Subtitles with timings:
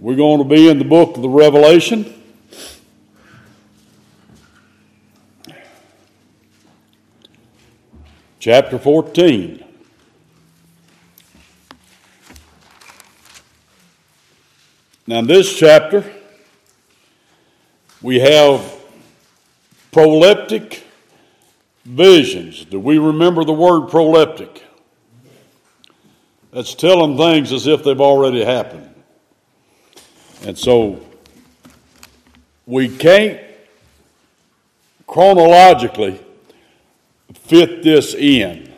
[0.00, 2.10] We're going to be in the book of the Revelation.
[8.38, 9.62] Chapter 14.
[15.06, 16.10] Now, in this chapter,
[18.00, 18.74] we have
[19.92, 20.80] proleptic
[21.84, 22.64] visions.
[22.64, 24.62] Do we remember the word proleptic?
[26.52, 28.99] That's telling things as if they've already happened.
[30.42, 31.00] And so
[32.66, 33.40] we can't
[35.06, 36.20] chronologically
[37.34, 38.72] fit this in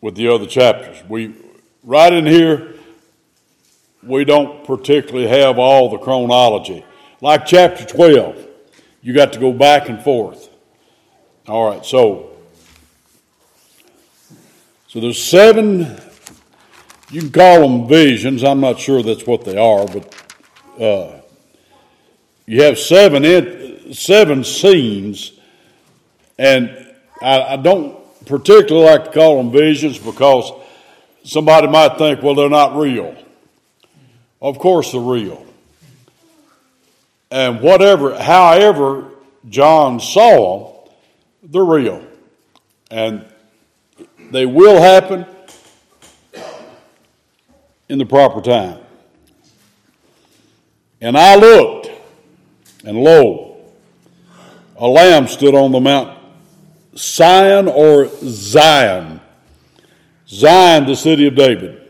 [0.00, 1.02] with the other chapters.
[1.08, 1.34] We
[1.82, 2.76] right in here
[4.06, 6.84] we don't particularly have all the chronology.
[7.20, 8.46] Like chapter 12,
[9.02, 10.48] you got to go back and forth.
[11.48, 12.30] All right, so
[14.88, 16.00] so there's seven
[17.10, 18.42] you can call them visions.
[18.42, 21.20] I'm not sure that's what they are, but uh,
[22.46, 25.32] you have seven in, seven scenes,
[26.38, 26.70] and
[27.22, 27.96] I, I don't
[28.26, 30.50] particularly like to call them visions because
[31.24, 33.16] somebody might think, well, they're not real.
[34.42, 35.46] Of course, they're real.
[37.30, 39.10] And whatever, however,
[39.48, 40.92] John saw them,
[41.44, 42.04] they're real.
[42.90, 43.24] And
[44.30, 45.26] they will happen
[47.88, 48.80] in the proper time.
[51.00, 51.90] And I looked,
[52.84, 53.58] and lo,
[54.76, 56.18] a lamb stood on the mount
[56.94, 59.20] Sion or Zion.
[60.28, 61.82] Zion, the city of David.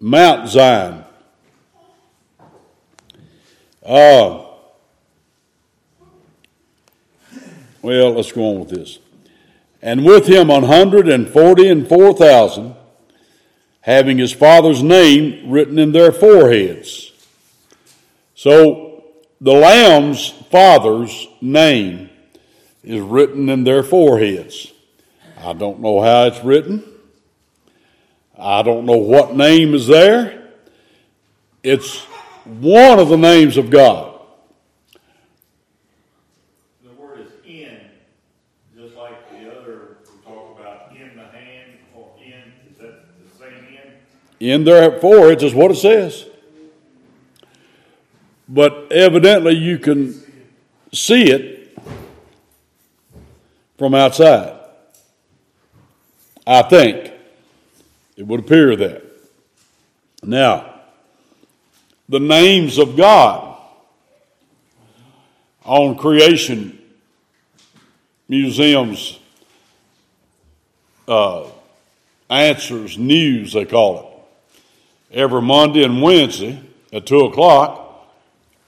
[0.00, 1.04] Mount Zion.
[3.84, 4.44] Uh,
[7.82, 8.98] well, let's go on with this.
[9.80, 12.76] And with him, an hundred and forty and four thousand
[13.82, 17.12] having his father's name written in their foreheads.
[18.34, 19.04] So
[19.40, 22.08] the lamb's father's name
[22.82, 24.72] is written in their foreheads.
[25.38, 26.84] I don't know how it's written.
[28.38, 30.48] I don't know what name is there.
[31.62, 32.02] It's
[32.44, 34.11] one of the names of God.
[44.42, 46.26] In their foreheads is what it says.
[48.48, 50.20] But evidently, you can
[50.92, 51.78] see it
[53.78, 54.58] from outside.
[56.44, 57.12] I think
[58.16, 59.04] it would appear that.
[60.24, 60.74] Now,
[62.08, 63.56] the names of God
[65.64, 66.80] on creation
[68.28, 69.20] museums,
[71.06, 71.44] uh,
[72.28, 74.11] answers, news, they call it
[75.12, 76.60] every Monday and Wednesday
[76.92, 78.08] at 2 o'clock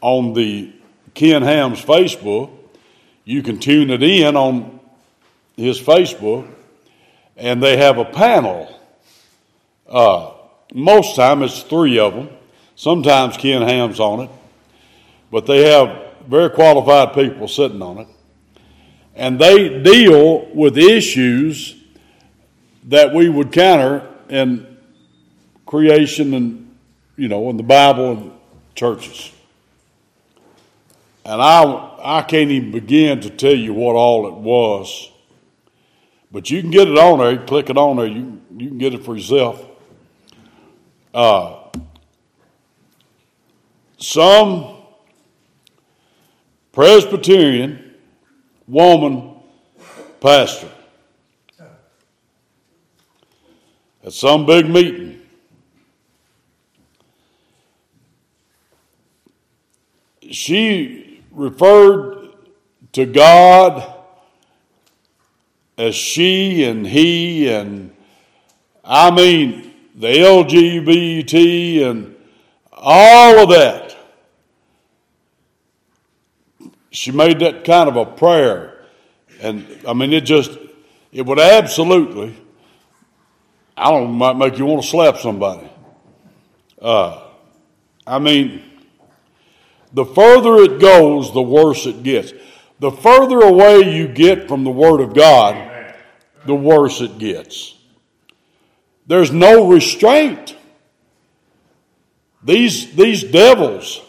[0.00, 0.72] on the
[1.14, 2.50] Ken Ham's Facebook.
[3.24, 4.80] You can tune it in on
[5.56, 6.46] his Facebook,
[7.36, 8.80] and they have a panel.
[9.88, 10.32] Uh,
[10.74, 12.28] most time it's three of them.
[12.76, 14.30] Sometimes Ken Ham's on it,
[15.30, 18.08] but they have very qualified people sitting on it.
[19.14, 21.76] And they deal with issues
[22.84, 24.73] that we would counter in
[25.74, 26.72] creation and,
[27.16, 28.32] you know, in the Bible and
[28.76, 29.32] churches.
[31.24, 35.10] And I, I can't even begin to tell you what all it was.
[36.30, 37.44] But you can get it on there.
[37.44, 38.06] Click it on there.
[38.06, 39.66] You, you can get it for yourself.
[41.12, 41.56] Uh,
[43.98, 44.76] some
[46.70, 47.96] Presbyterian
[48.68, 49.40] woman
[50.20, 50.70] pastor
[54.04, 55.23] at some big meeting
[60.30, 62.30] she referred
[62.92, 63.92] to God
[65.76, 67.94] as she and he, and
[68.84, 72.16] I mean the LGBT and
[72.72, 73.96] all of that.
[76.90, 78.86] She made that kind of a prayer.
[79.40, 80.56] And I mean, it just,
[81.12, 82.36] it would absolutely,
[83.76, 85.68] I don't know, might make you want to slap somebody.
[86.80, 87.20] Uh,
[88.06, 88.62] I mean,
[89.94, 92.32] the further it goes, the worse it gets.
[92.80, 95.94] The further away you get from the Word of God,
[96.44, 97.76] the worse it gets.
[99.06, 100.56] There's no restraint.
[102.42, 104.02] These, these devils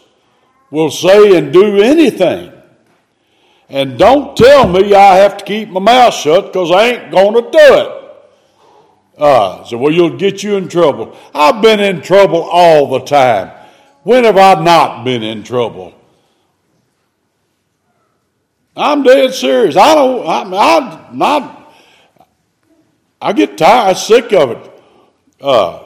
[0.70, 2.52] will say and do anything.
[3.68, 7.34] And don't tell me I have to keep my mouth shut because I ain't going
[7.34, 7.92] to do it.
[9.18, 11.16] Uh, so, well, you'll get you in trouble.
[11.32, 13.52] I've been in trouble all the time.
[14.06, 15.92] When have I not been in trouble?
[18.76, 19.76] I'm dead serious.
[19.76, 21.74] I don't, I, I not,
[23.20, 24.82] I get tired, sick of it.
[25.40, 25.82] Uh,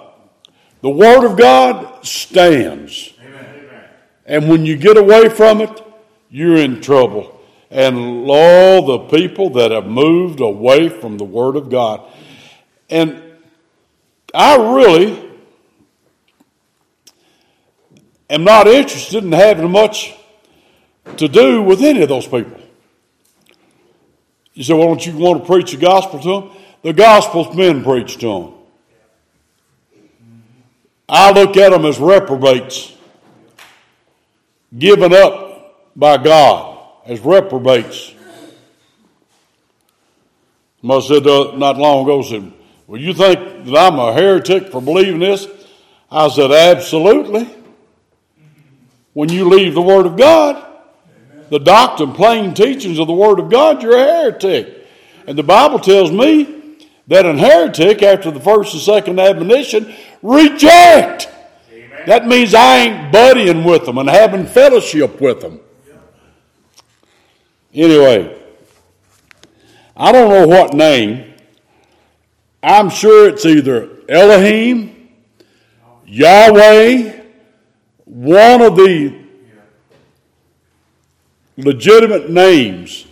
[0.83, 3.15] the Word of God stands.
[3.25, 3.89] Amen.
[4.27, 5.83] And when you get away from it,
[6.29, 7.41] you're in trouble.
[7.71, 12.03] And all the people that have moved away from the Word of God.
[12.91, 13.23] And
[14.35, 15.30] I really
[18.31, 20.15] am not interested in having much
[21.17, 22.61] to do with any of those people.
[24.55, 26.63] You say, well, don't you want to preach the gospel to them?
[26.83, 28.55] The gospel's been preached to them.
[31.09, 32.95] I look at them as reprobates,
[34.77, 38.15] given up by God as reprobates.
[40.83, 42.53] Must said uh, not long ago, said,
[42.87, 45.47] Well, you think that I'm a heretic for believing this?
[46.11, 47.60] I said, Absolutely.
[49.13, 50.67] When you leave the Word of God,
[51.51, 54.87] the doctrine, plain teachings of the Word of God, you're a heretic.
[55.27, 56.79] And the Bible tells me
[57.09, 59.93] that an heretic, after the first and second admonition,
[60.23, 61.29] reject.
[61.73, 62.03] Amen.
[62.07, 65.61] That means I ain't buddying with them and having fellowship with them.
[67.75, 68.37] Anyway,
[69.97, 71.35] I don't know what name.
[72.63, 75.11] I'm sure it's either Elohim,
[76.07, 77.20] Yahweh,
[78.11, 79.15] one of the
[81.57, 83.07] legitimate names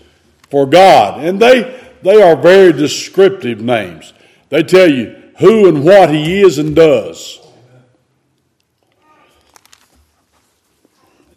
[0.50, 1.24] for God.
[1.24, 4.12] And they, they are very descriptive names.
[4.48, 7.38] They tell you who and what He is and does.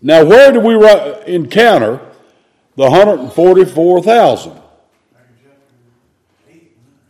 [0.02, 0.74] Now, where do we
[1.28, 2.02] encounter
[2.76, 4.60] the 144,000?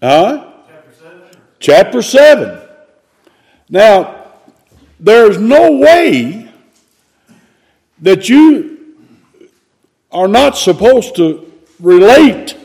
[0.03, 0.51] Huh?
[0.67, 1.21] Chapter 7.
[1.59, 2.61] Chapter 7.
[3.69, 4.25] Now,
[4.99, 6.40] there's no way
[8.01, 8.95] that you
[10.11, 12.57] are not supposed to relate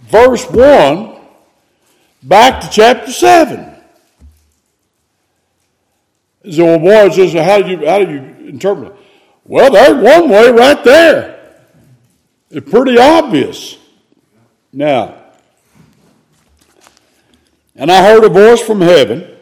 [0.00, 1.16] verse 1
[2.22, 3.74] back to chapter 7.
[6.50, 8.96] So, well, boy, says, how do you how do you interpret it?
[9.46, 11.38] Well, there's one way right there.
[12.50, 13.78] It's pretty obvious.
[14.72, 15.14] Now,
[17.76, 19.33] and I heard a voice from heaven,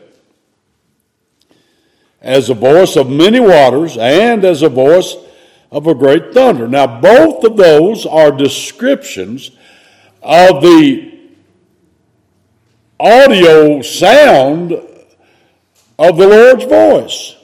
[2.33, 5.17] as a voice of many waters, and as a voice
[5.71, 6.67] of a great thunder.
[6.67, 9.51] Now, both of those are descriptions
[10.23, 11.29] of the
[12.99, 14.73] audio sound
[15.99, 17.37] of the Lord's voice.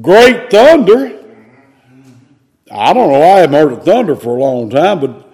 [0.00, 1.22] Great thunder.
[2.70, 3.22] I don't know.
[3.22, 5.30] I haven't heard of thunder for a long time, but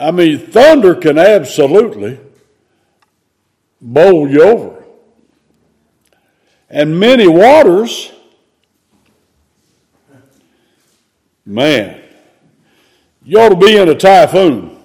[0.00, 2.18] I mean, thunder can absolutely
[3.80, 4.77] bowl you over.
[6.70, 8.12] And many waters,
[11.46, 12.02] man,
[13.24, 14.76] you ought to be in a typhoon.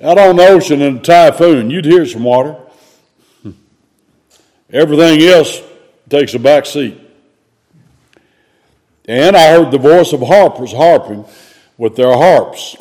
[0.00, 2.52] Out on the ocean in a typhoon, you'd hear some water.
[3.42, 3.52] Hmm.
[4.70, 5.60] Everything else
[6.08, 7.00] takes a back seat.
[9.06, 11.24] And I heard the voice of harpers harping
[11.76, 12.76] with their harps.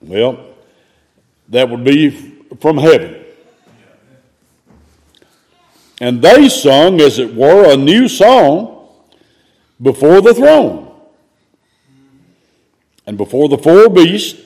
[0.00, 0.44] Well,
[1.48, 2.10] that would be
[2.60, 3.23] from heaven.
[6.04, 8.90] And they sung, as it were, a new song
[9.80, 10.94] before the throne
[13.06, 14.38] and before the four beasts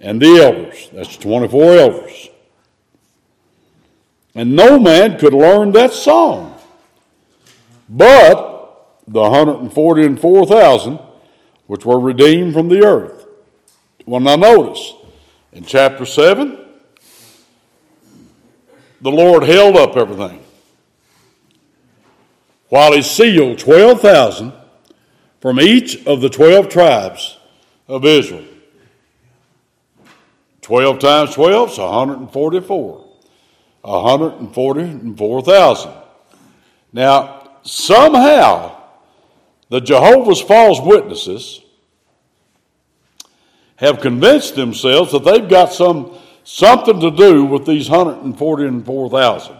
[0.00, 0.90] and the elders.
[0.92, 2.28] That's 24 elders.
[4.34, 6.58] And no man could learn that song
[7.88, 10.98] but the 144,000
[11.68, 13.28] which were redeemed from the earth.
[14.06, 14.92] Well, now notice
[15.52, 16.61] in chapter 7,
[19.02, 20.40] the Lord held up everything
[22.68, 24.52] while he sealed 12,000
[25.40, 27.36] from each of the 12 tribes
[27.88, 28.44] of Israel.
[30.62, 33.04] 12 times 12 is 144.
[33.82, 35.92] 144,000.
[36.92, 38.76] Now, somehow,
[39.68, 41.60] the Jehovah's false witnesses
[43.76, 49.56] have convinced themselves that they've got some something to do with these 144,000.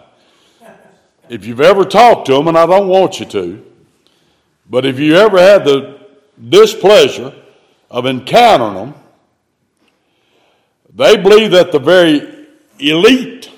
[1.29, 3.65] If you've ever talked to them, and I don't want you to,
[4.69, 6.01] but if you ever had the
[6.49, 7.35] displeasure
[7.91, 8.95] of encountering them,
[10.95, 12.47] they believe that the very
[12.79, 13.51] elite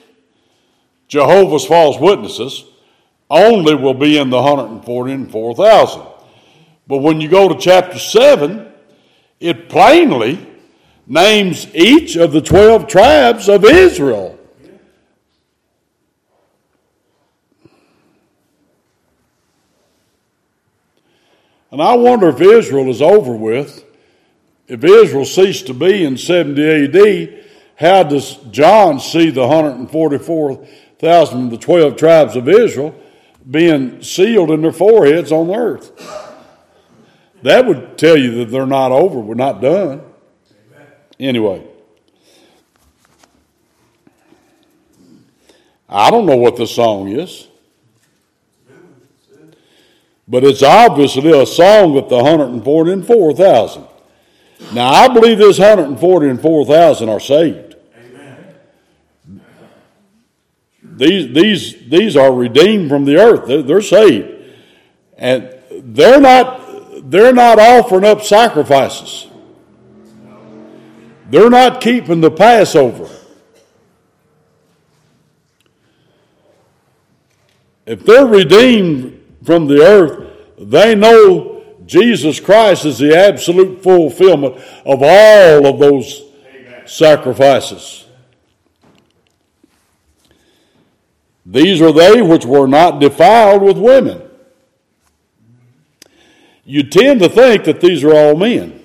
[1.09, 2.65] Jehovah's false witnesses
[3.31, 6.03] only will be in the 144,000.
[6.87, 8.71] But when you go to chapter 7,
[9.41, 10.54] it plainly
[11.07, 14.39] names each of the 12 tribes of Israel.
[21.71, 23.85] And I wonder if Israel is over with.
[24.69, 27.45] If Israel ceased to be in 70 AD,
[27.77, 32.95] how does John see the 144,000 of the 12 tribes of Israel
[33.51, 35.91] being sealed in their foreheads on the earth?
[37.43, 40.14] That would tell you that they're not over, we're not done.
[41.19, 41.67] Anyway.
[45.89, 47.49] I don't know what the song is.
[50.27, 53.85] But it's obviously a song with the 144,000.
[54.73, 57.77] Now, I believe this 144,000 are saved.
[60.83, 63.47] These, these, these are redeemed from the earth.
[63.47, 64.31] They're, they're saved.
[65.19, 69.27] And they're not, they're not offering up sacrifices.
[71.35, 73.11] They're not keeping the Passover.
[77.85, 85.03] If they're redeemed from the earth, they know Jesus Christ is the absolute fulfillment of
[85.03, 86.23] all of those
[86.55, 86.87] Amen.
[86.87, 88.07] sacrifices.
[91.45, 94.23] These are they which were not defiled with women.
[96.65, 98.84] You tend to think that these are all men.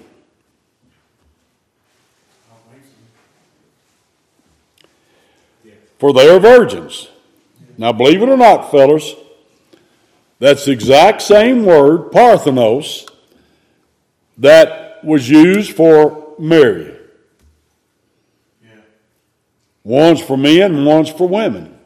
[6.00, 7.10] For they are virgins.
[7.77, 9.13] Now, believe it or not, fellas,
[10.39, 13.06] that's the exact same word, parthenos,
[14.38, 16.96] that was used for Mary.
[18.63, 18.70] Yeah.
[19.84, 21.77] One's for men, one's for women.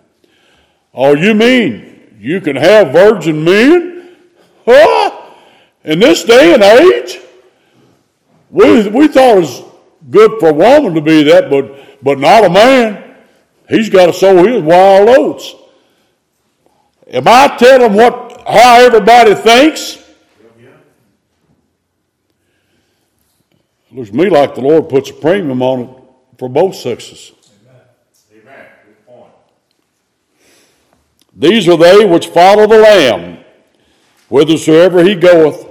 [0.94, 4.16] Oh, you mean you can have virgin men?
[4.66, 5.22] Huh?
[5.84, 7.20] In this day and age?
[8.52, 9.64] We, we thought it was
[10.10, 13.13] good for a woman to be that, but, but not a man.
[13.74, 15.56] He's got to sow his wild oats.
[17.12, 19.98] Am I telling what how everybody thinks.
[23.92, 25.90] Looks to me like the Lord puts a premium on it
[26.40, 27.32] for both sexes.
[28.32, 28.66] Amen.
[29.06, 29.32] Point.
[31.36, 33.44] These are they which follow the Lamb,
[34.30, 35.68] whithersoever he goeth.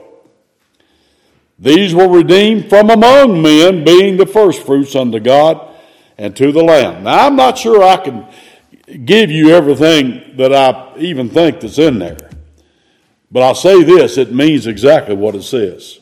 [1.58, 5.71] These were redeemed from among men, being the firstfruits unto God
[6.22, 7.02] and to the Lamb.
[7.02, 8.24] Now, I'm not sure I can
[9.04, 12.30] give you everything that I even think that's in there.
[13.32, 15.98] But I'll say this it means exactly what it says.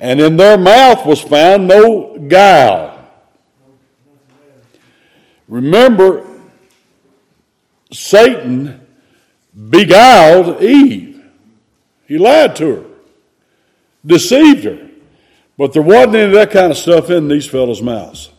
[0.00, 3.08] And in their mouth was found no guile.
[5.46, 6.26] Remember,
[7.92, 8.84] Satan
[9.70, 11.24] beguiled Eve.
[12.08, 12.84] He lied to her,
[14.04, 14.85] deceived her.
[15.58, 18.30] But there wasn't any of that kind of stuff in these fellows' mouths.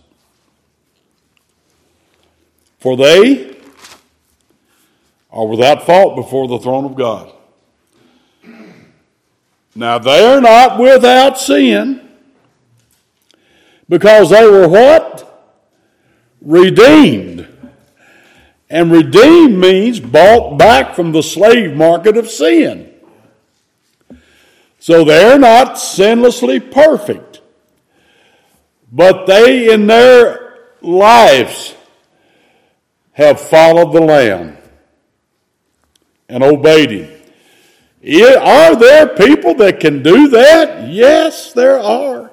[2.79, 3.55] For they
[5.31, 7.33] are without fault before the throne of God.
[9.75, 12.07] Now they're not without sin
[13.89, 15.24] because they were what?
[16.41, 17.47] Redeemed.
[18.69, 22.91] And redeemed means bought back from the slave market of sin.
[24.79, 27.41] So they're not sinlessly perfect.
[28.91, 31.75] But they, in their lives,
[33.13, 34.57] have followed the Lamb
[36.29, 37.13] and obeyed him.
[38.41, 40.89] Are there people that can do that?
[40.89, 42.31] Yes, there are.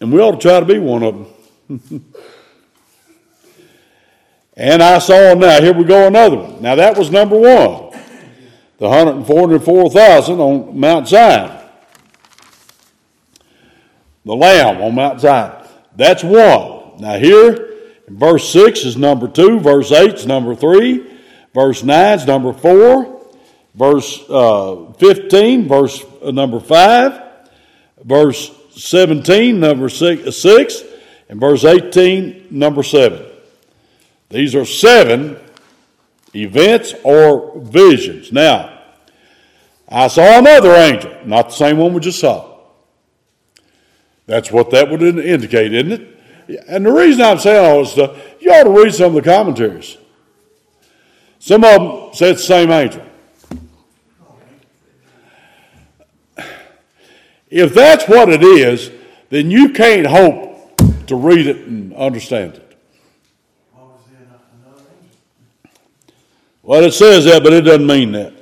[0.00, 1.28] And we ought to try to be one of
[1.68, 2.04] them.
[4.56, 6.60] and I saw now, here we go, another one.
[6.60, 7.92] Now that was number one
[8.82, 11.56] the 144,000 on Mount Zion.
[14.24, 15.66] The Lamb on Mount Zion.
[15.94, 16.98] That's one.
[16.98, 17.72] Now here,
[18.08, 21.06] Verse 6 is number 2, verse 8 is number 3,
[21.54, 23.26] verse 9 is number 4,
[23.74, 27.22] verse uh, 15, verse uh, number 5,
[28.04, 30.82] verse 17, number six, 6,
[31.30, 33.24] and verse 18, number 7.
[34.28, 35.38] These are seven
[36.34, 38.32] events or visions.
[38.32, 38.71] Now,
[39.92, 42.58] I saw another angel, not the same one we just saw.
[44.26, 46.62] That's what that would indicate, isn't it?
[46.66, 49.30] And the reason I'm saying all this stuff, you ought to read some of the
[49.30, 49.98] commentaries.
[51.38, 53.04] Some of them say it's the same angel.
[57.50, 58.90] If that's what it is,
[59.28, 62.78] then you can't hope to read it and understand it.
[66.62, 68.41] Well, it says that, but it doesn't mean that.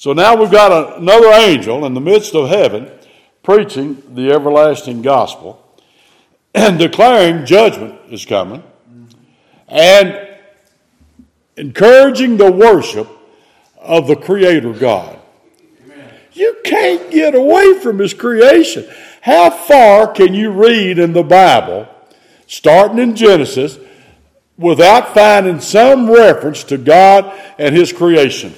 [0.00, 2.90] So now we've got another angel in the midst of heaven
[3.42, 5.62] preaching the everlasting gospel
[6.54, 8.62] and declaring judgment is coming
[9.68, 10.38] and
[11.58, 13.10] encouraging the worship
[13.78, 15.18] of the Creator God.
[16.32, 18.88] You can't get away from His creation.
[19.20, 21.86] How far can you read in the Bible,
[22.46, 23.78] starting in Genesis,
[24.56, 28.54] without finding some reference to God and His creation?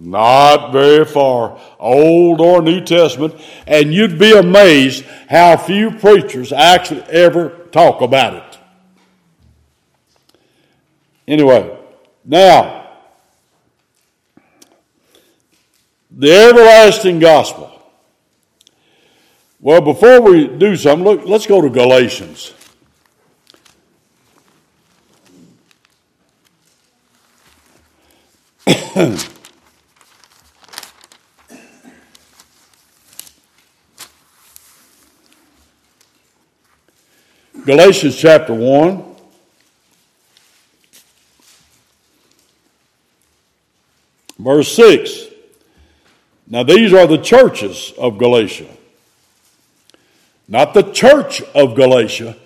[0.00, 3.34] Not very far, Old or New Testament,
[3.66, 8.58] and you'd be amazed how few preachers actually ever talk about it.
[11.26, 11.76] Anyway,
[12.24, 12.90] now,
[16.12, 17.64] the everlasting gospel.
[19.58, 22.54] Well, before we do something, look, let's go to Galatians.
[37.68, 39.04] Galatians chapter 1.
[44.38, 45.26] Verse 6.
[46.46, 48.68] Now, these are the churches of Galatia.
[50.48, 52.38] Not the church of Galatia,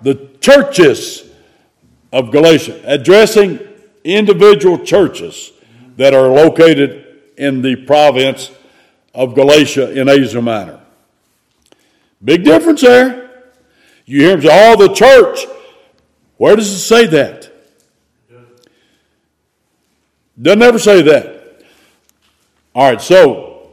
[0.00, 1.30] the churches
[2.10, 3.58] of Galatia, addressing
[4.04, 5.52] individual churches
[5.98, 7.04] that are located
[7.36, 8.50] in the province
[9.14, 10.80] of Galatia in Asia Minor.
[12.24, 13.29] Big difference there.
[14.10, 15.46] You hear him say, all the church.
[16.36, 17.48] Where does it say that?
[20.42, 21.62] Doesn't ever say that.
[22.74, 23.70] All right, so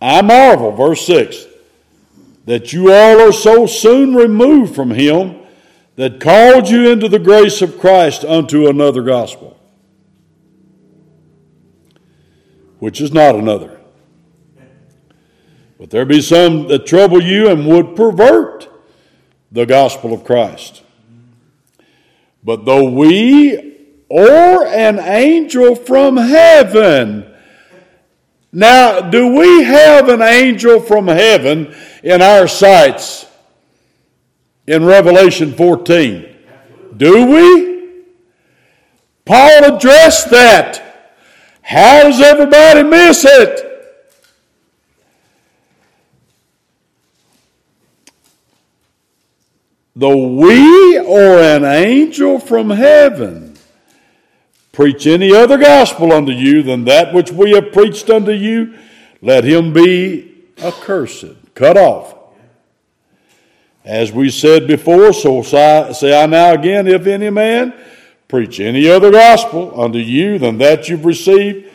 [0.00, 1.44] I marvel, verse 6,
[2.46, 5.40] that you all are so soon removed from him
[5.96, 9.60] that called you into the grace of Christ unto another gospel,
[12.78, 13.78] which is not another.
[15.78, 18.67] But there be some that trouble you and would pervert
[19.50, 20.82] the gospel of Christ.
[22.42, 23.76] But though we
[24.08, 27.28] or an angel from heaven,
[28.52, 33.26] now, do we have an angel from heaven in our sights
[34.66, 36.34] in Revelation 14?
[36.96, 38.02] Do we?
[39.26, 40.84] Paul addressed that.
[41.60, 43.67] How does everybody miss it?
[49.98, 53.56] Though we or an angel from heaven
[54.70, 58.78] preach any other gospel unto you than that which we have preached unto you,
[59.20, 62.14] let him be accursed, cut off.
[63.84, 67.74] As we said before, so say I now again, if any man
[68.28, 71.72] preach any other gospel unto you than that you've received,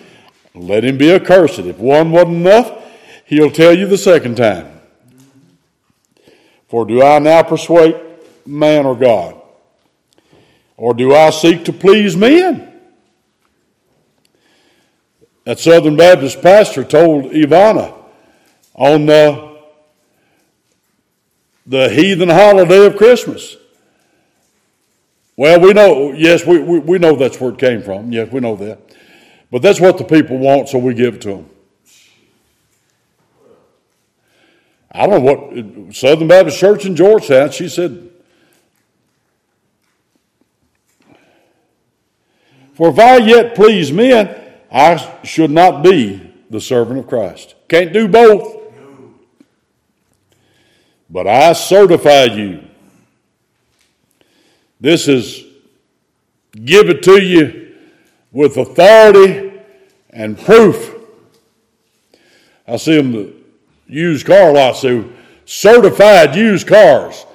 [0.55, 1.59] let him be accursed.
[1.59, 2.71] If one wasn't enough,
[3.25, 4.79] he'll tell you the second time.
[6.69, 8.12] For do I now persuade
[8.45, 9.39] man or God?
[10.77, 12.69] Or do I seek to please men?
[15.45, 17.93] That Southern Baptist pastor told Ivana
[18.73, 19.60] on the,
[21.65, 23.58] the heathen holiday of Christmas.
[25.36, 28.12] Well, we know, yes, we, we, we know that's where it came from.
[28.12, 28.79] Yes, we know that.
[29.51, 31.49] But that's what the people want, so we give it to them.
[34.91, 38.12] I don't know what Southern Baptist Church in Georgetown, she said,
[42.73, 44.36] For if I yet please men,
[44.71, 47.55] I should not be the servant of Christ.
[47.67, 48.62] Can't do both.
[51.09, 52.63] But I certify you.
[54.79, 55.45] This is
[56.53, 57.75] give it to you
[58.31, 59.53] with authority
[60.09, 60.95] and proof.
[62.67, 63.33] I see them the
[63.88, 65.12] used car lots, who
[65.45, 67.25] certified used cars.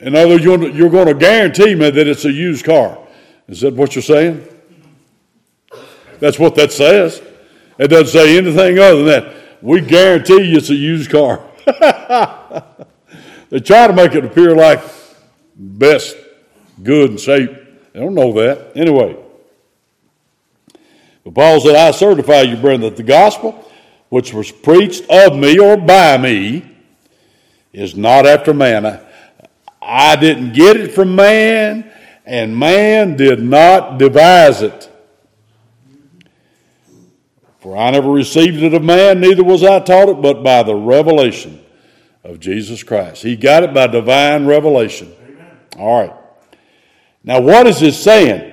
[0.00, 3.03] In other words, you're going to guarantee me that it's a used car.
[3.48, 4.46] Is that what you're saying?
[6.20, 7.20] That's what that says.
[7.78, 9.36] It doesn't say anything other than that.
[9.60, 11.44] We guarantee you it's a used car.
[13.50, 14.82] they try to make it appear like
[15.56, 16.16] best,
[16.82, 17.50] good, and safe.
[17.92, 18.72] They don't know that.
[18.76, 19.16] Anyway.
[21.24, 23.64] But Paul said, I certify you, brethren, that the gospel
[24.14, 26.64] which was preached of me or by me,
[27.72, 29.00] is not after man.
[29.82, 31.90] I didn't get it from man,
[32.24, 34.90] and man did not devise it.
[37.60, 40.74] For I never received it of man, neither was I taught it, but by the
[40.74, 41.64] revelation
[42.22, 43.22] of Jesus Christ.
[43.22, 45.14] He got it by divine revelation.
[45.26, 45.58] Amen.
[45.78, 46.12] All right.
[47.22, 48.52] Now, what is it saying?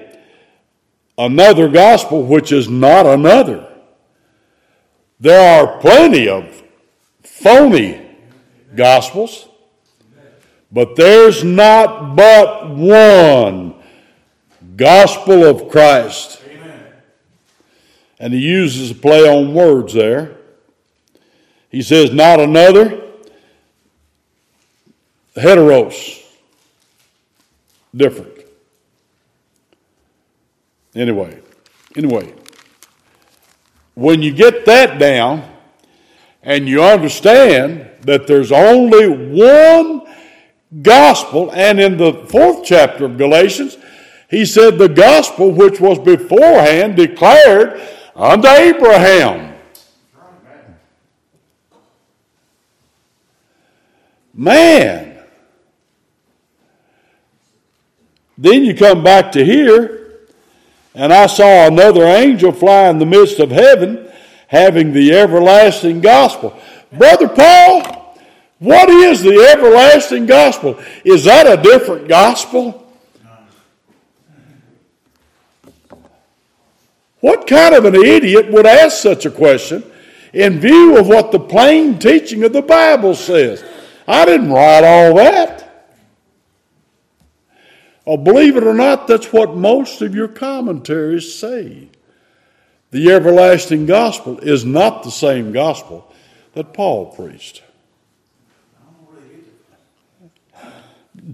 [1.18, 3.68] Another gospel, which is not another.
[5.20, 6.64] There are plenty of
[7.22, 8.02] phony
[8.76, 9.48] gospels,
[10.72, 13.76] but there's not but one
[14.76, 16.42] gospel of Christ.
[18.20, 20.38] And he uses a play on words there.
[21.70, 23.02] He says, not another,
[25.36, 26.24] heteros,
[27.96, 28.30] different.
[30.94, 31.40] Anyway,
[31.96, 32.34] anyway,
[33.96, 35.50] when you get that down
[36.44, 40.01] and you understand that there's only one
[40.82, 43.78] gospel, and in the fourth chapter of Galatians,
[44.30, 47.82] he said the gospel which was beforehand declared
[48.16, 49.56] unto Abraham.
[54.34, 55.20] Man.
[58.38, 60.02] Then you come back to here
[60.94, 64.10] and I saw another angel fly in the midst of heaven,
[64.48, 66.58] having the everlasting gospel.
[66.92, 68.01] Brother Paul,
[68.62, 70.80] what is the everlasting gospel?
[71.04, 72.78] Is that a different gospel?
[77.22, 79.84] What kind of an idiot would ask such a question
[80.32, 83.66] in view of what the plain teaching of the Bible says?
[84.08, 85.88] I didn't write all that.
[88.06, 91.90] Oh, believe it or not, that's what most of your commentaries say.
[92.92, 96.14] The everlasting gospel is not the same gospel
[96.54, 97.64] that Paul preached.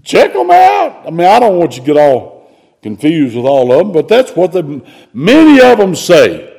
[0.02, 1.06] Check them out.
[1.06, 2.50] I mean, I don't want you to get all
[2.82, 6.54] confused with all of them, but that's what the, many of them say.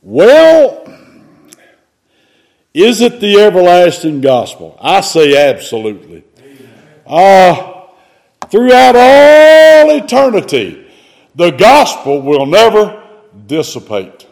[0.00, 0.80] Well,
[2.72, 4.78] is it the everlasting gospel?
[4.80, 6.24] I say absolutely
[7.06, 7.86] uh,
[8.50, 10.86] throughout all eternity,
[11.34, 13.02] the gospel will never
[13.46, 14.26] dissipate.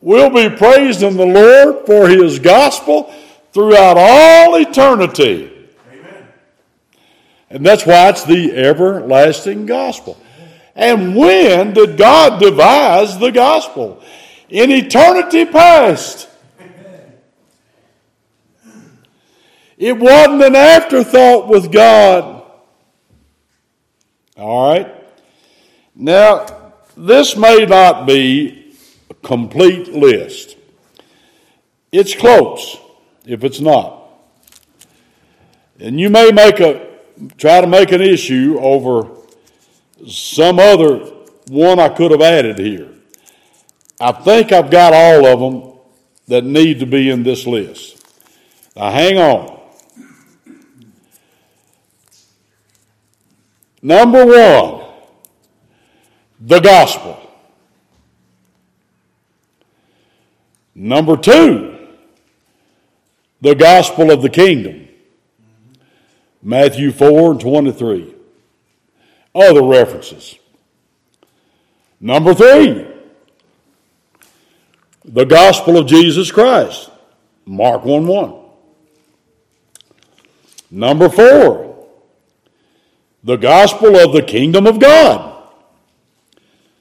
[0.00, 3.12] We'll be praised in the Lord for his gospel
[3.52, 5.68] throughout all eternity.
[5.90, 6.28] Amen.
[7.50, 10.20] And that's why it's the everlasting gospel.
[10.74, 14.02] And when did God devise the gospel?
[14.48, 16.28] In eternity past.
[19.76, 22.44] It wasn't an afterthought with God.
[24.36, 24.94] All right?
[25.94, 28.74] Now, this may not be
[29.08, 30.56] a complete list.
[31.92, 32.78] It's close
[33.26, 34.08] if it's not.
[35.78, 36.88] And you may make a
[37.36, 39.08] try to make an issue over
[40.06, 40.98] some other
[41.48, 42.88] one I could have added here.
[44.00, 45.72] I think I've got all of them
[46.28, 48.06] that need to be in this list.
[48.76, 49.60] Now hang on.
[53.82, 54.84] Number one,
[56.40, 57.18] the gospel.
[60.74, 61.79] Number two,
[63.40, 64.88] the gospel of the kingdom.
[66.42, 68.14] Matthew 4 and 23.
[69.34, 70.36] Other references.
[72.00, 72.86] Number three,
[75.04, 76.90] the gospel of Jesus Christ.
[77.44, 78.40] Mark 1 1.
[80.70, 81.88] Number four,
[83.24, 85.42] the gospel of the kingdom of God.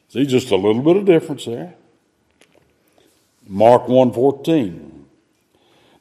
[0.10, 1.76] See, just a little bit of difference there.
[3.48, 4.99] Mark 1.14.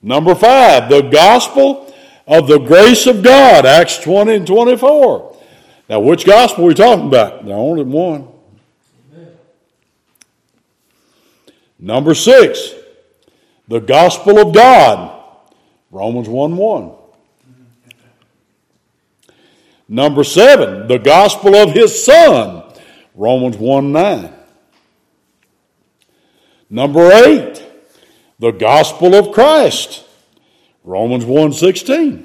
[0.02, 1.92] Number five, the gospel
[2.26, 5.36] of the grace of God, Acts 20 and 24.
[5.88, 7.44] Now, which gospel are we talking about?
[7.44, 8.28] There's only one.
[11.78, 12.74] Number six,
[13.68, 15.22] the gospel of God,
[15.90, 16.92] Romans 1 1.
[19.88, 22.62] Number seven, the gospel of his son,
[23.14, 24.32] Romans 1 9.
[26.68, 27.64] Number eight,
[28.38, 30.04] the gospel of Christ,
[30.84, 32.24] Romans 1 16.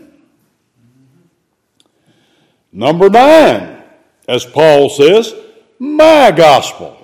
[2.72, 3.84] Number nine,
[4.28, 5.34] as Paul says,
[5.78, 6.98] my gospel,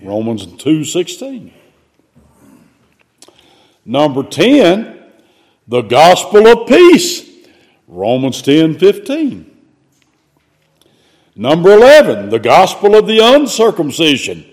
[0.00, 1.50] Romans 2:16.
[3.84, 5.02] Number 10,
[5.66, 7.28] the gospel of peace,
[7.88, 9.46] Romans 10:15.
[11.34, 14.44] Number 11, the gospel of the uncircumcision,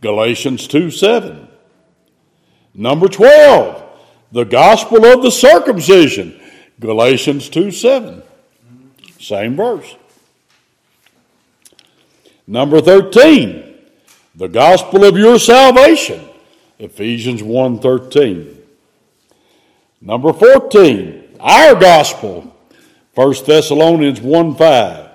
[0.00, 1.48] Galatians 2 7.
[2.74, 3.82] Number 12,
[4.32, 6.40] the gospel of the circumcision,
[6.80, 8.22] Galatians 2 7.
[9.20, 9.96] Same verse.
[12.46, 13.74] Number 13,
[14.34, 16.28] the gospel of your salvation,
[16.78, 18.58] Ephesians 1 13.
[20.00, 22.56] Number 14, our gospel,
[23.14, 25.10] 1 Thessalonians 1 5.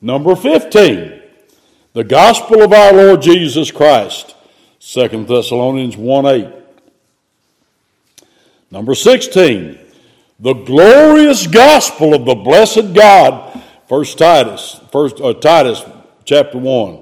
[0.00, 1.22] Number 15,
[1.92, 4.34] the gospel of our Lord Jesus Christ,
[4.84, 6.48] 2 Thessalonians 1 8.
[8.72, 9.78] Number 16,
[10.40, 15.84] the glorious gospel of the blessed God, First Titus, First uh, Titus
[16.24, 16.98] chapter 1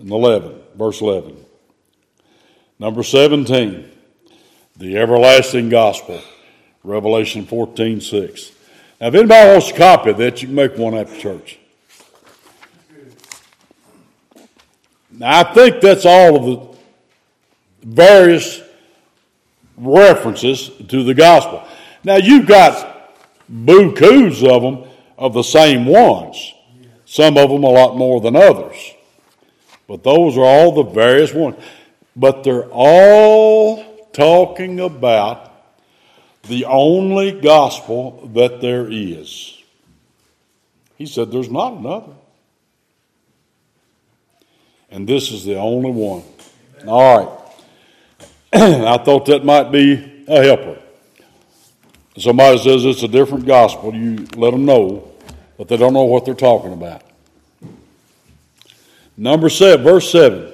[0.00, 1.36] and 11, verse 11.
[2.80, 3.88] Number 17,
[4.76, 6.20] the everlasting gospel,
[6.82, 8.50] Revelation 14 6.
[9.00, 11.58] Now, if anybody wants a copy of that, you can make one after church.
[15.18, 16.76] Now, I think that's all of the
[17.84, 18.60] various
[19.76, 21.62] references to the gospel.
[22.02, 23.12] Now, you've got
[23.50, 26.52] bukus of them of the same ones,
[27.04, 28.94] some of them a lot more than others.
[29.86, 31.56] But those are all the various ones.
[32.16, 35.52] But they're all talking about
[36.44, 39.62] the only gospel that there is.
[40.96, 42.12] He said there's not another.
[44.94, 46.22] And this is the only one.
[46.86, 47.38] All right.
[48.52, 50.80] I thought that might be a helper.
[52.16, 55.10] Somebody says it's a different gospel, you let them know,
[55.58, 57.02] but they don't know what they're talking about.
[59.16, 60.52] Number seven, verse seven.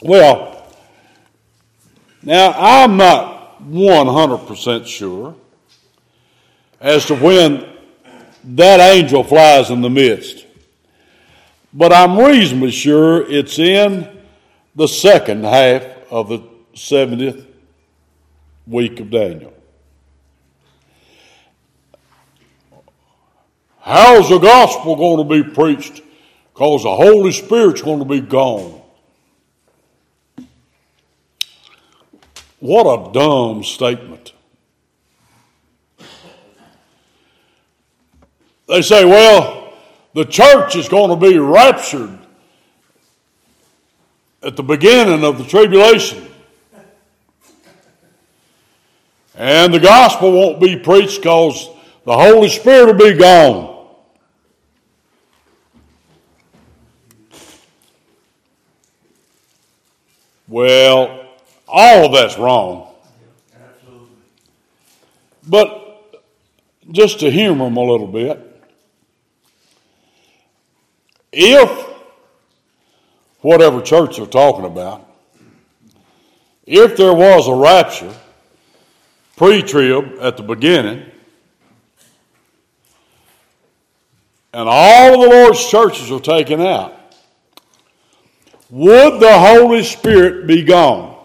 [0.00, 0.72] Well,
[2.22, 5.34] now I'm not 100% sure
[6.80, 7.66] as to when
[8.44, 10.46] that angel flies in the midst.
[11.72, 14.08] But I'm reasonably sure it's in
[14.74, 16.40] the second half of the
[16.74, 17.46] 70th
[18.66, 19.52] week of Daniel.
[23.80, 26.02] How's the gospel going to be preached?
[26.52, 28.80] Because the Holy Spirit's going to be gone.
[32.58, 34.32] What a dumb statement.
[38.68, 39.59] They say, well,
[40.14, 42.18] the church is going to be raptured
[44.42, 46.26] at the beginning of the tribulation.
[49.36, 51.68] And the gospel won't be preached because
[52.04, 53.86] the Holy Spirit will be gone.
[60.48, 61.26] Well,
[61.68, 62.92] all of that's wrong.
[65.46, 66.22] But
[66.90, 68.49] just to humor them a little bit,
[71.32, 71.88] if
[73.40, 75.06] whatever church they're talking about,
[76.66, 78.14] if there was a rapture,
[79.36, 81.04] pre trib at the beginning,
[84.52, 86.94] and all of the Lord's churches are taken out,
[88.68, 91.16] would the Holy Spirit be gone?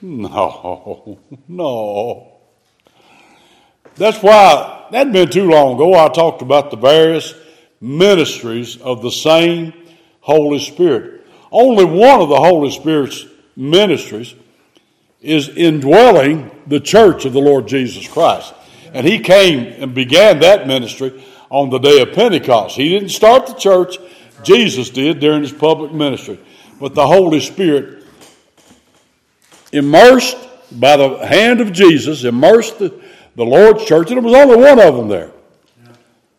[0.00, 2.32] No, no.
[3.96, 7.34] That's why, that had been too long ago, I talked about the various
[7.80, 9.72] ministries of the same
[10.20, 11.26] Holy Spirit.
[11.50, 13.24] Only one of the Holy Spirit's
[13.56, 14.34] ministries
[15.22, 18.54] is indwelling the church of the Lord Jesus Christ.
[18.92, 22.76] And he came and began that ministry on the day of Pentecost.
[22.76, 23.98] He didn't start the church,
[24.42, 26.38] Jesus did during his public ministry.
[26.80, 28.04] But the Holy Spirit
[29.72, 30.36] immersed
[30.72, 33.00] by the hand of Jesus, immersed the,
[33.36, 35.30] the Lord's church, and there was only one of them there.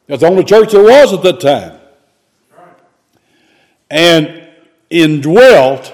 [0.07, 1.79] That's the only church there was at that time.
[3.89, 4.47] And
[4.89, 5.93] indwelt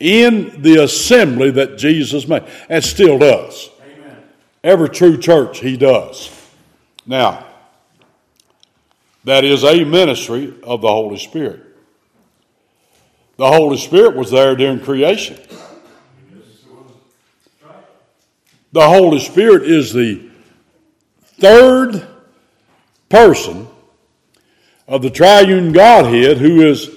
[0.00, 3.70] in the assembly that Jesus made, and still does.
[3.82, 4.16] Amen.
[4.64, 6.30] Every true church, he does.
[7.06, 7.46] Now,
[9.24, 11.60] that is a ministry of the Holy Spirit.
[13.36, 15.38] The Holy Spirit was there during creation.
[18.72, 20.29] The Holy Spirit is the
[21.40, 22.06] third
[23.08, 23.66] person
[24.86, 26.90] of the triune Godhead who is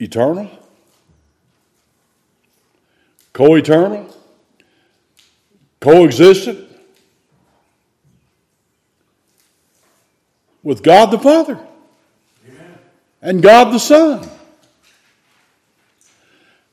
[0.00, 0.50] eternal,
[3.32, 4.14] co eternal,
[5.80, 6.68] coexistent
[10.62, 11.58] with God the Father
[12.48, 12.78] Amen.
[13.22, 14.28] and God the Son.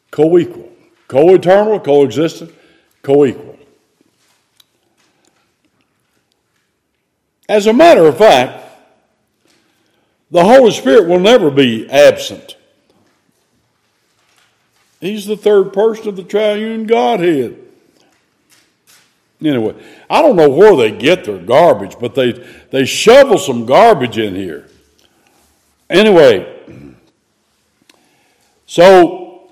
[0.10, 0.70] Co equal,
[1.08, 2.54] co eternal, co existent,
[3.02, 3.58] co equal.
[7.52, 8.64] As a matter of fact,
[10.32, 12.56] The Holy Spirit will never be absent.
[15.02, 17.58] He's the third person of the triune Godhead.
[19.44, 19.76] Anyway,
[20.10, 22.32] I don't know where they get their garbage, but they,
[22.70, 24.70] they shovel some garbage in here.
[25.90, 26.58] Anyway,
[28.66, 29.52] so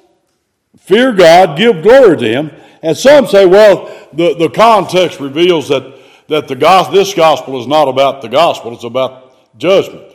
[0.78, 2.52] fear God, give glory to Him.
[2.82, 5.99] And some say, well, the, the context reveals that,
[6.30, 10.06] that the gospel, this gospel is not about the gospel, it's about judgment.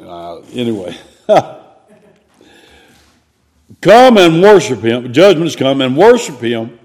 [0.00, 0.96] Uh, anyway.
[3.80, 5.12] come and worship him.
[5.12, 6.78] Judgment is come and worship him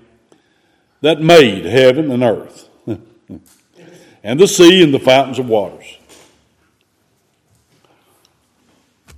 [1.01, 2.69] that made heaven and earth,
[4.23, 5.97] and the sea and the fountains of waters.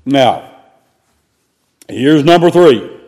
[0.05, 0.50] Now,
[1.91, 2.99] here's number three.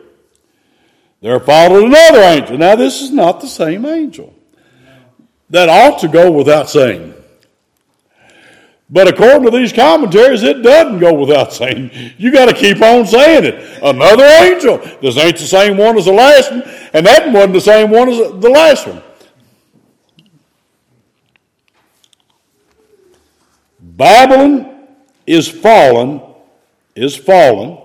[1.20, 2.58] There followed another angel.
[2.58, 4.34] Now, this is not the same angel.
[5.50, 7.14] That ought to go without saying.
[8.90, 11.90] But according to these commentaries, it doesn't go without saying.
[12.18, 13.82] You got to keep on saying it.
[13.82, 14.78] Another angel.
[15.00, 18.08] This ain't the same one as the last one, and that wasn't the same one
[18.08, 19.02] as the last one.
[23.80, 24.88] Babylon
[25.26, 26.20] is fallen,
[26.94, 27.83] is fallen.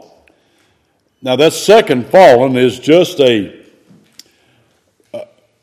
[1.21, 3.59] Now, that second fallen is just a,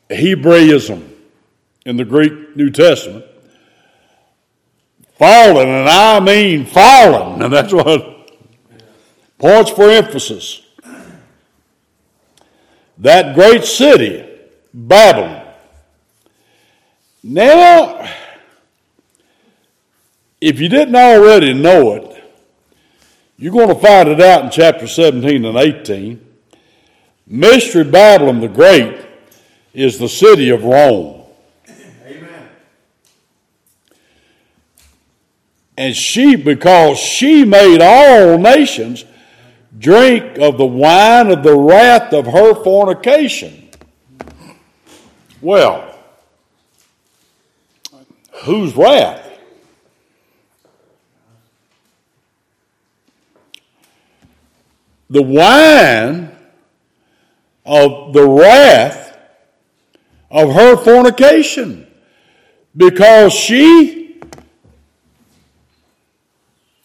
[0.09, 1.13] Hebraism
[1.85, 3.25] in the Greek New Testament.
[5.17, 7.41] Fallen, and I mean fallen.
[7.41, 8.31] And that's what
[9.37, 10.61] points for emphasis.
[12.99, 14.27] That great city,
[14.73, 15.45] Babylon.
[17.23, 18.09] Now,
[20.39, 22.16] if you didn't already know it,
[23.37, 26.25] you're going to find it out in chapter 17 and 18.
[27.27, 29.05] Mystery Babylon the Great
[29.73, 31.23] is the city of Rome.
[32.05, 32.49] Amen.
[35.77, 39.05] And she, because she made all nations
[39.77, 43.69] drink of the wine of the wrath of her fornication.
[45.41, 45.95] Well,
[48.43, 49.26] whose wrath?
[55.09, 56.31] The wine
[57.65, 59.17] of the wrath
[60.29, 61.87] of her fornication
[62.75, 64.19] because she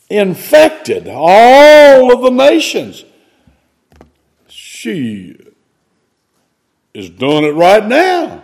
[0.08, 3.04] infected all of the nations.
[4.48, 5.36] She
[6.94, 8.42] is doing it right now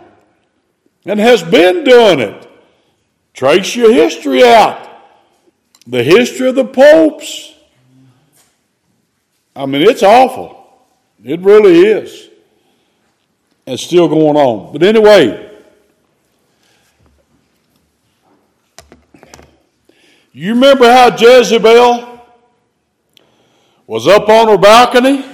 [1.05, 2.49] and has been doing it.
[3.33, 4.87] Trace your history out.
[5.87, 7.53] The history of the popes
[9.59, 10.55] I mean, it's awful.
[11.21, 12.29] It really is.
[13.67, 14.71] It's still going on.
[14.71, 15.51] But anyway,
[20.31, 22.21] you remember how Jezebel
[23.85, 25.25] was up on her balcony?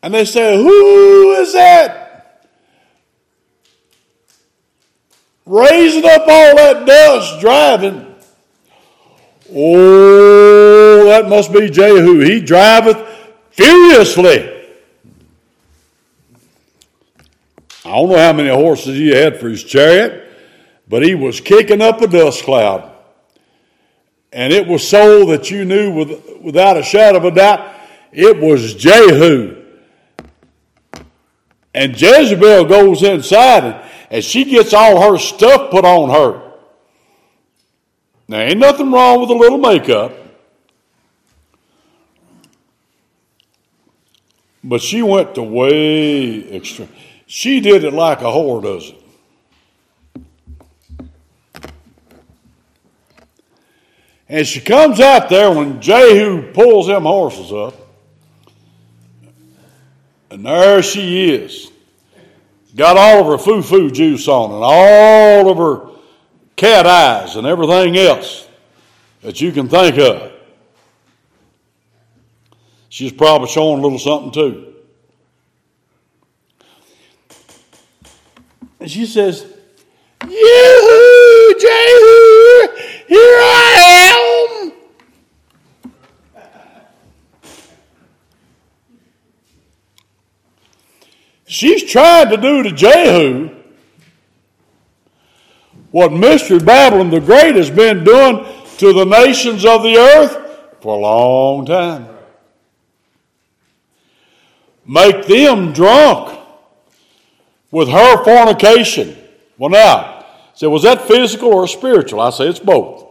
[0.00, 2.46] And they said, Who is that?
[5.44, 8.05] Raising up all that dust, driving.
[9.54, 12.20] Oh, that must be Jehu.
[12.20, 12.96] He driveth
[13.50, 14.52] furiously.
[17.84, 20.28] I don't know how many horses he had for his chariot,
[20.88, 22.92] but he was kicking up a dust cloud.
[24.32, 27.74] And it was so that you knew with, without a shadow of a doubt
[28.12, 29.62] it was Jehu.
[31.74, 36.45] And Jezebel goes inside and, and she gets all her stuff put on her.
[38.28, 40.12] Now, ain't nothing wrong with a little makeup.
[44.64, 46.88] But she went to way extreme.
[47.26, 49.02] She did it like a whore does it.
[54.28, 57.74] And she comes out there when Jehu pulls them horses up.
[60.30, 61.70] And there she is.
[62.74, 65.95] Got all of her foo foo juice on and all of her
[66.56, 68.48] cat eyes and everything else
[69.22, 70.32] that you can think of.
[72.88, 74.74] She's probably showing a little something too.
[78.80, 79.42] And she says,
[80.22, 82.68] Yoo-hoo, Jehu,
[83.08, 84.72] here I am.
[91.46, 93.55] She's trying to do to Jehu
[95.96, 98.44] what Mystery Babylon the Great has been doing
[98.76, 100.36] to the nations of the earth
[100.82, 102.06] for a long time.
[104.84, 106.38] make them drunk
[107.70, 109.16] with her fornication.
[109.56, 112.20] Well, now, so was that physical or spiritual?
[112.20, 113.06] I say it's both.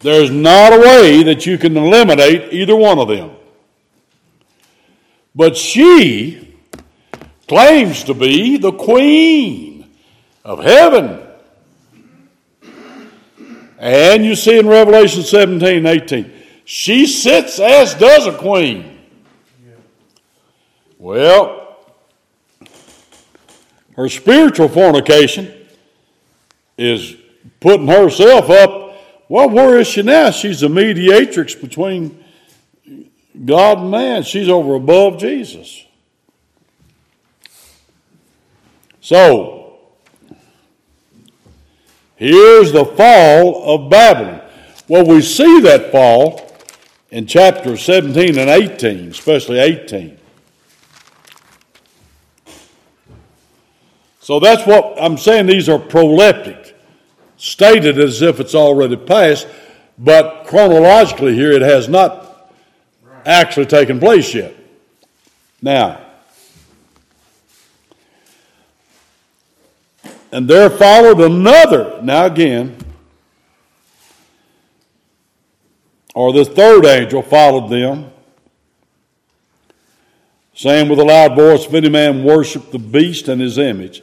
[0.00, 3.30] There's not a way that you can eliminate either one of them.
[5.34, 6.51] But she
[7.52, 9.86] claims to be the queen
[10.42, 11.20] of heaven.
[13.78, 16.32] And you see in Revelation 17 18,
[16.64, 18.98] she sits as does a queen.
[20.96, 21.76] Well,
[23.96, 25.52] her spiritual fornication
[26.78, 27.14] is
[27.60, 28.96] putting herself up.
[29.28, 30.30] Well, where is she now?
[30.30, 32.24] She's a mediatrix between
[33.44, 34.22] God and man.
[34.22, 35.84] She's over above Jesus.
[39.02, 39.78] So,
[42.14, 44.40] here's the fall of Babylon.
[44.86, 46.48] Well, we see that fall
[47.10, 50.18] in chapter 17 and 18, especially 18.
[54.20, 55.46] So that's what I'm saying.
[55.46, 56.72] These are proleptic,
[57.36, 59.48] stated as if it's already passed,
[59.98, 62.52] but chronologically here it has not
[63.26, 64.54] actually taken place yet.
[65.60, 66.11] Now,
[70.32, 72.00] and there followed another.
[72.02, 72.76] Now again,
[76.14, 78.10] or the third angel followed them,
[80.54, 84.02] saying with a loud voice, If any man worship the beast and his image,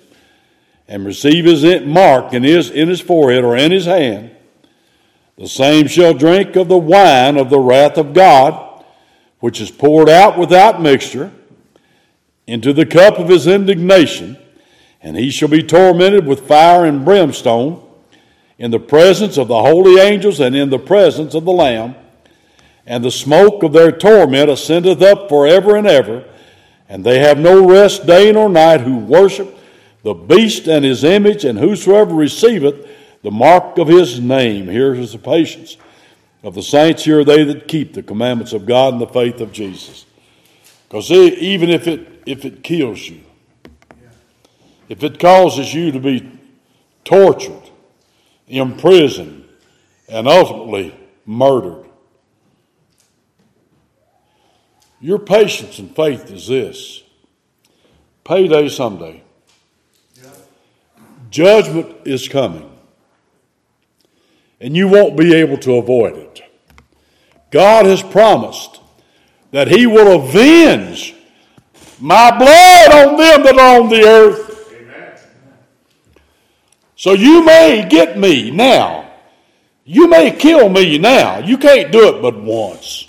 [0.87, 4.31] and receive his mark in his, in his forehead or in his hand,
[5.37, 8.83] the same shall drink of the wine of the wrath of God,
[9.39, 11.31] which is poured out without mixture
[12.45, 14.37] into the cup of his indignation,
[15.01, 17.85] and he shall be tormented with fire and brimstone
[18.57, 21.95] in the presence of the holy angels and in the presence of the Lamb.
[22.85, 26.25] And the smoke of their torment ascendeth up forever and ever,
[26.89, 29.57] and they have no rest day nor night who worship
[30.03, 32.87] the beast and his image, and whosoever receiveth
[33.21, 34.67] the mark of his name.
[34.67, 35.77] Here is the patience
[36.41, 37.03] of the saints.
[37.03, 40.05] Here are they that keep the commandments of God and the faith of Jesus.
[40.87, 43.21] Because even if it, if it kills you,
[44.89, 46.39] if it causes you to be
[47.05, 47.69] tortured,
[48.47, 49.45] imprisoned,
[50.09, 51.85] and ultimately murdered,
[54.99, 57.03] your patience and faith is this
[58.25, 59.23] payday someday.
[61.29, 62.69] Judgment is coming,
[64.59, 66.41] and you won't be able to avoid it.
[67.51, 68.81] God has promised
[69.51, 71.15] that He will avenge
[71.99, 74.48] my blood on them that are on the earth.
[76.99, 79.09] So you may get me now.
[79.85, 81.39] You may kill me now.
[81.39, 83.07] You can't do it but once.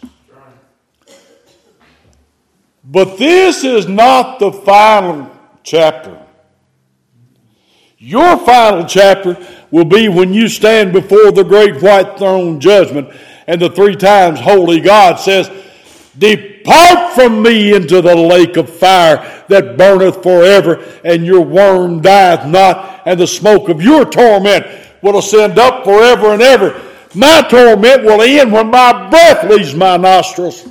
[2.85, 5.29] But this is not the final
[5.65, 6.25] chapter.
[7.99, 9.37] Your final chapter
[9.73, 13.09] will be when you stand before the great white throne judgment,
[13.49, 15.51] and the three times holy God says,
[16.19, 22.47] Depart from me into the lake of fire that burneth forever, and your worm dieth
[22.47, 24.67] not, and the smoke of your torment
[25.03, 26.81] will ascend up forever and ever.
[27.15, 30.69] My torment will end when my breath leaves my nostrils.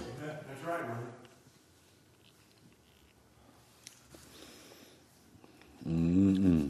[5.88, 6.70] Mm-hmm.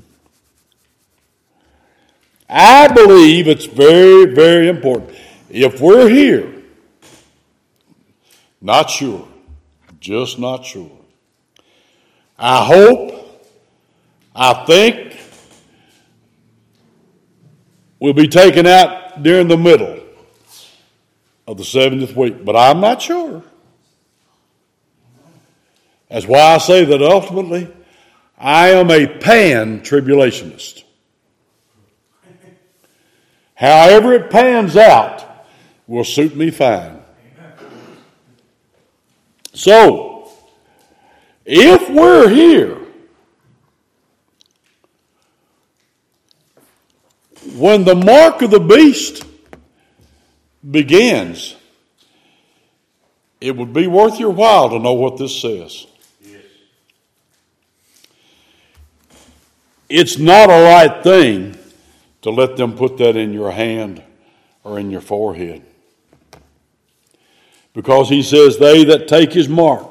[2.49, 5.11] I believe it's very, very important.
[5.49, 6.58] If we're here,
[8.61, 9.27] not sure,
[9.99, 10.91] just not sure.
[12.37, 13.43] I hope,
[14.35, 15.17] I think
[17.99, 19.99] we'll be taken out during the middle
[21.47, 23.43] of the 70th week, but I'm not sure.
[26.09, 27.71] That's why I say that ultimately
[28.37, 30.83] I am a pan tribulationist.
[33.55, 35.25] However, it pans out
[35.85, 36.98] will suit me fine.
[39.53, 40.31] So,
[41.45, 42.77] if we're here,
[47.55, 49.25] when the mark of the beast
[50.69, 51.55] begins,
[53.41, 55.87] it would be worth your while to know what this says.
[56.21, 56.41] Yes.
[59.87, 61.57] It's not a right thing
[62.21, 64.03] to let them put that in your hand
[64.63, 65.65] or in your forehead.
[67.73, 69.89] Because he says, They that take his mark,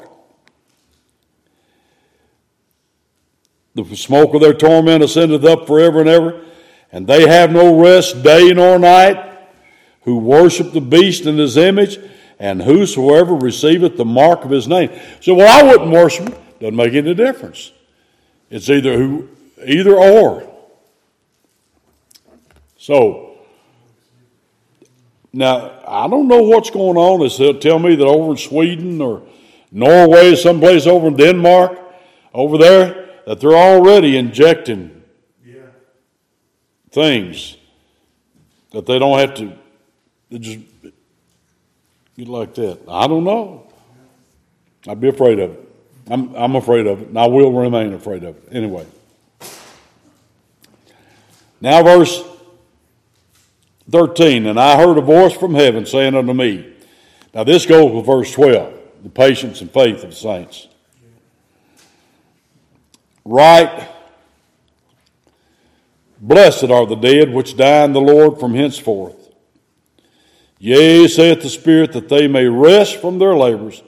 [3.74, 6.44] the smoke of their torment ascendeth up forever and ever,
[6.90, 9.24] and they have no rest day nor night,
[10.02, 11.98] who worship the beast and his image,
[12.38, 14.90] and whosoever receiveth the mark of his name.
[15.20, 16.42] So, well, I wouldn't worship him.
[16.60, 17.72] Doesn't make any difference.
[18.50, 19.28] It's either who,
[19.64, 20.44] either or.
[22.78, 23.27] So,
[25.32, 27.24] now I don't know what's going on.
[27.24, 29.22] Is they'll tell me that over in Sweden or
[29.70, 31.78] Norway, someplace over in Denmark,
[32.32, 35.02] over there, that they're already injecting
[35.44, 35.60] Yeah.
[36.90, 37.56] things
[38.72, 39.52] that they don't have to.
[40.30, 40.58] They just
[42.16, 42.78] get like that.
[42.88, 43.66] I don't know.
[44.86, 45.68] I'd be afraid of it.
[46.10, 48.48] I'm, I'm afraid of it, and I will remain afraid of it.
[48.50, 48.86] Anyway.
[51.60, 52.22] Now, verse
[53.90, 54.46] 13.
[54.46, 56.72] And I heard a voice from heaven saying unto me,
[57.34, 60.68] Now, this goes with verse 12, the patience and faith of the saints.
[63.24, 63.88] Right.
[66.20, 69.14] Blessed are the dead which die in the Lord from henceforth.
[70.58, 73.82] Yea, saith the Spirit, that they may rest from their labors,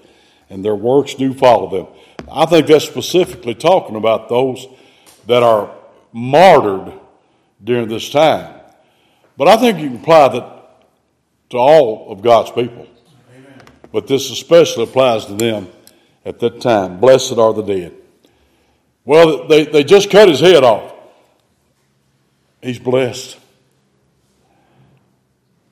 [0.49, 1.87] and their works do follow them.
[2.31, 4.69] I think that's specifically talking about those
[5.27, 5.75] that are
[6.13, 6.93] martyred
[7.63, 8.60] during this time.
[9.41, 10.85] But I think you can apply that
[11.49, 12.87] to all of God's people.
[13.91, 15.69] But this especially applies to them
[16.27, 17.01] at that time.
[17.01, 17.95] Blessed are the dead.
[19.07, 20.93] Well, they, they just cut his head off.
[22.61, 23.39] He's blessed.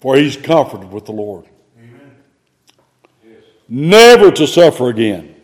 [0.00, 1.44] For he's comforted with the Lord.
[1.78, 2.16] Amen.
[3.68, 5.34] Never to suffer again.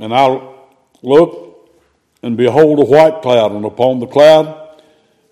[0.00, 0.54] And I
[1.02, 1.45] looked,
[2.26, 4.66] and behold, a white cloud, and upon the cloud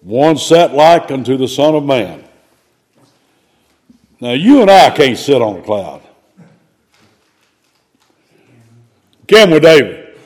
[0.01, 2.23] one sat like unto the Son of Man.
[4.21, 6.03] Now, you and I can't sit on a cloud.
[9.27, 10.17] Can we, David?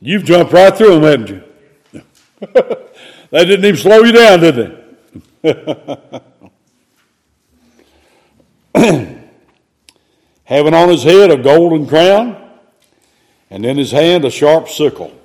[0.00, 1.42] You've jumped right through them, haven't you?
[3.30, 4.54] they didn't even slow you down, did
[5.44, 6.20] they?
[10.44, 12.42] Having on his head a golden crown,
[13.50, 15.15] and in his hand a sharp sickle.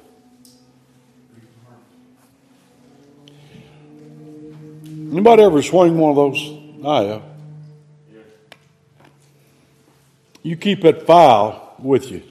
[5.12, 6.86] Anybody ever swing one of those?
[6.86, 7.24] I have.
[10.41, 12.24] You keep that file with you.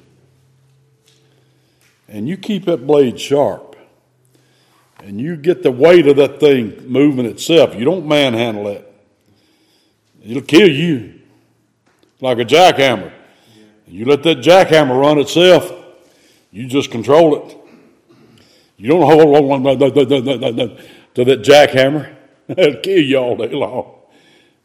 [2.09, 3.77] And you keep that blade sharp.
[4.99, 7.75] And you get the weight of that thing moving itself.
[7.75, 8.87] You don't manhandle it.
[10.25, 11.21] It'll kill you.
[12.21, 13.13] Like a jackhammer.
[13.87, 15.71] You let that jackhammer run itself.
[16.51, 17.57] You just control it.
[18.77, 22.17] You don't hold on to that jackhammer.
[22.59, 23.95] It'll kill you all day long.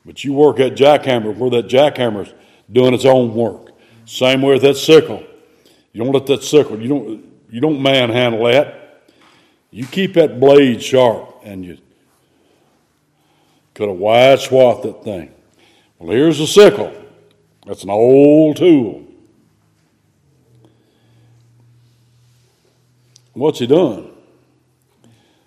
[0.06, 2.34] But you work that jackhammer where that jackhammer's
[2.72, 3.72] doing its own work.
[4.06, 5.24] Same way with that sickle.
[5.94, 9.12] You don't let that sickle, you don't, you don't manhandle that.
[9.72, 11.78] You keep that blade sharp and you
[13.74, 15.32] cut a wide swath that thing.
[16.00, 16.94] Well, here's a sickle.
[17.66, 19.06] That's an old tool.
[23.34, 24.12] What's he done?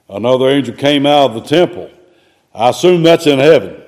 [0.09, 1.91] Another angel came out of the temple.
[2.55, 3.83] I assume that's in heaven.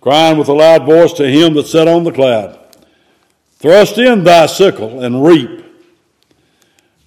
[0.00, 2.58] Crying with a loud voice to him that sat on the cloud
[3.58, 5.64] Thrust in thy sickle and reap,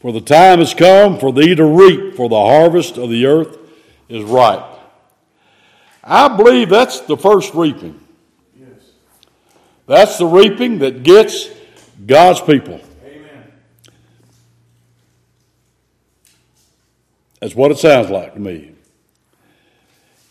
[0.02, 3.58] for the time has come for thee to reap, for the harvest of the earth
[4.10, 4.66] is ripe.
[6.04, 8.00] I believe that's the first reaping.
[8.60, 8.70] Yes.
[9.86, 11.50] That's the reaping that gets
[12.06, 12.82] God's people.
[17.42, 18.72] That's what it sounds like to me.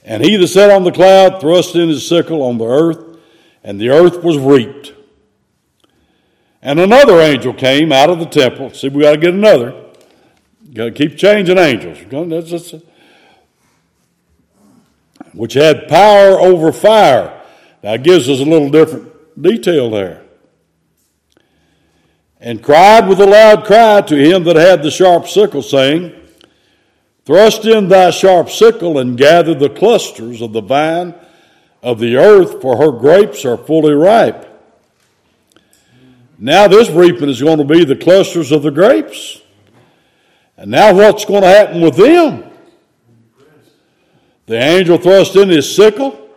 [0.04, 3.18] And he that sat on the cloud thrust in his sickle on the earth,
[3.62, 4.94] and the earth was reaped.
[6.62, 8.70] And another angel came out of the temple.
[8.72, 9.72] See, we got to get another.
[10.72, 11.98] Got to keep changing angels.
[12.11, 12.74] That's
[15.32, 17.42] which had power over fire.
[17.82, 20.22] Now, it gives us a little different detail there.
[22.40, 26.19] And cried with a loud cry to him that had the sharp sickle, saying,
[27.31, 31.14] Thrust in thy sharp sickle and gather the clusters of the vine
[31.81, 34.49] of the earth, for her grapes are fully ripe.
[36.41, 39.41] Now, this reaping is going to be the clusters of the grapes.
[40.57, 42.51] And now, what's going to happen with them?
[44.47, 46.31] The angel thrust in his sickle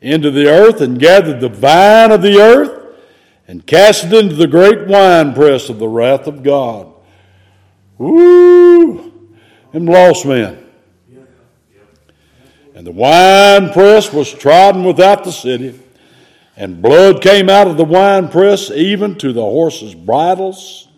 [0.00, 2.96] into the earth and gathered the vine of the earth
[3.48, 6.94] and cast it into the great winepress of the wrath of God.
[7.98, 9.07] Woo!
[9.72, 10.64] Them lost men.
[12.74, 15.78] And the winepress was trodden without the city,
[16.56, 20.88] and blood came out of the winepress even to the horses' bridles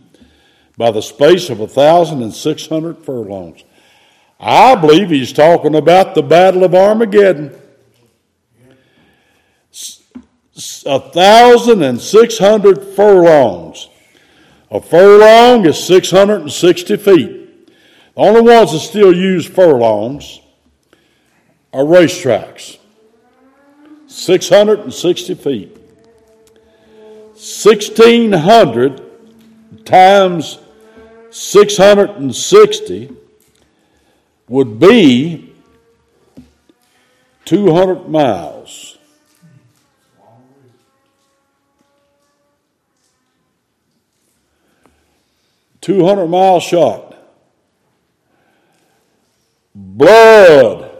[0.76, 3.64] by the space of a thousand and six hundred furlongs.
[4.38, 7.58] I believe he's talking about the Battle of Armageddon.
[10.84, 13.88] A thousand and six hundred furlongs.
[14.70, 17.39] A furlong is 660 feet.
[18.14, 20.40] The only ones that still use furlongs
[21.72, 22.78] are racetracks.
[24.08, 25.76] 660 feet.
[27.32, 29.00] 1600
[29.84, 30.58] times
[31.30, 33.16] 660
[34.48, 35.54] would be
[37.44, 38.98] 200 miles.
[45.80, 47.09] Two hundred mile shot.
[49.82, 50.90] Blood.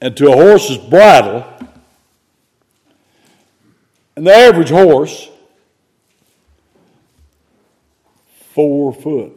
[0.00, 1.44] And to a horse's bridle,
[4.14, 5.28] and the average horse,
[8.54, 9.32] four foot.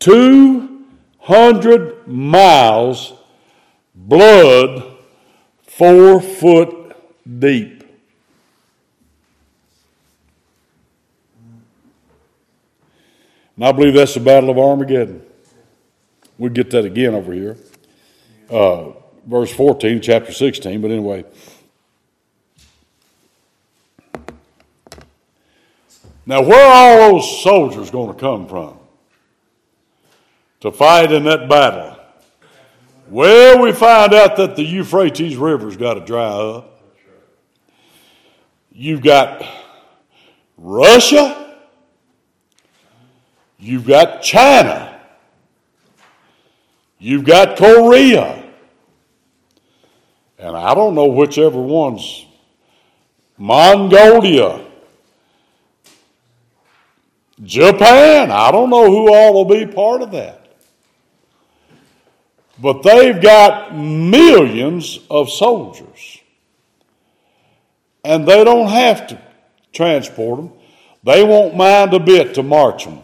[0.00, 0.84] Two
[1.20, 3.12] hundred miles
[3.94, 4.96] blood
[5.62, 6.77] four foot
[7.38, 7.84] deep.
[13.56, 15.20] And I believe that's the Battle of Armageddon.
[16.38, 17.56] We'll get that again over here.
[18.48, 18.92] Uh,
[19.26, 21.24] verse 14, chapter 16, but anyway.
[26.24, 28.78] Now, where are all those soldiers going to come from
[30.60, 31.98] to fight in that battle?
[33.08, 36.77] Well, we find out that the Euphrates River's got to dry up.
[38.80, 39.44] You've got
[40.56, 41.56] Russia.
[43.58, 45.00] You've got China.
[47.00, 48.44] You've got Korea.
[50.38, 52.24] And I don't know whichever one's
[53.36, 54.64] Mongolia.
[57.42, 58.30] Japan.
[58.30, 60.52] I don't know who all will be part of that.
[62.62, 66.17] But they've got millions of soldiers.
[68.08, 69.20] And they don't have to
[69.70, 70.52] transport them.
[71.04, 73.02] They won't mind a bit to march them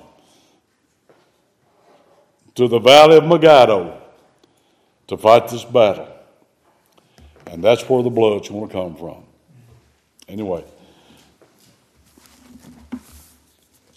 [2.55, 4.01] to the valley of Megiddo
[5.09, 6.09] to fight this battle.
[7.49, 9.25] And that's where the blood's going to come from.
[10.27, 10.65] Anyway,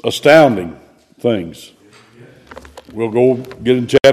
[0.04, 0.78] astounding
[1.20, 1.72] things.
[2.92, 4.08] We'll go get in chapter.